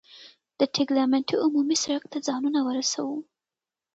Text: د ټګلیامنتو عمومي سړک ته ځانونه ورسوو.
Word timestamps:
د 0.59 0.61
ټګلیامنتو 0.75 1.41
عمومي 1.45 1.77
سړک 1.83 2.03
ته 2.11 2.17
ځانونه 2.27 2.59
ورسوو. 2.67 3.17